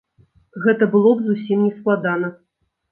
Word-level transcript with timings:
Гэта 0.63 0.89
было 0.95 1.13
б 1.21 1.29
зусім 1.29 1.59
нескладана. 1.67 2.37